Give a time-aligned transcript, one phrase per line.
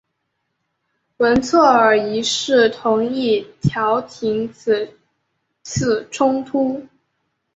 [1.17, 4.97] 文策尔一世同意调停此
[5.61, 6.87] 次冲突。